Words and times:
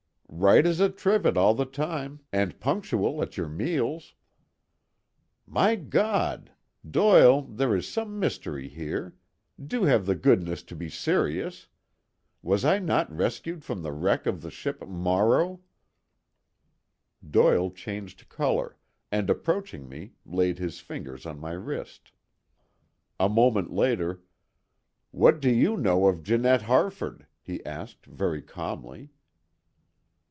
"Right 0.33 0.65
as 0.65 0.79
a 0.79 0.89
trivet 0.89 1.35
all 1.35 1.53
the 1.53 1.65
time, 1.65 2.21
and 2.31 2.57
punctual 2.59 3.21
at 3.21 3.35
your 3.35 3.49
meals." 3.49 4.13
"My 5.45 5.75
God! 5.75 6.53
Doyle, 6.89 7.41
there 7.43 7.75
is 7.75 7.85
some 7.87 8.17
mystery 8.17 8.69
here; 8.69 9.13
do 9.63 9.83
have 9.83 10.05
the 10.05 10.15
goodness 10.15 10.63
to 10.63 10.75
be 10.75 10.89
serious. 10.89 11.67
Was 12.41 12.63
I 12.63 12.79
not 12.79 13.13
rescued 13.15 13.65
from 13.65 13.81
the 13.83 13.91
wreck 13.91 14.25
of 14.25 14.41
the 14.41 14.49
ship 14.49 14.87
Morrow?" 14.87 15.59
Doyle 17.29 17.69
changed 17.69 18.29
color, 18.29 18.77
and 19.11 19.29
approaching 19.29 19.89
me, 19.89 20.13
laid 20.25 20.57
his 20.59 20.79
fingers 20.79 21.25
on 21.25 21.39
my 21.39 21.51
wrist. 21.51 22.13
A 23.19 23.27
moment 23.27 23.69
later, 23.73 24.23
"What 25.11 25.41
do 25.41 25.51
you 25.51 25.75
know 25.75 26.07
of 26.07 26.23
Janette 26.23 26.63
Harford?" 26.63 27.27
he 27.43 27.63
asked 27.65 28.05
very 28.05 28.41
calmly. 28.41 29.09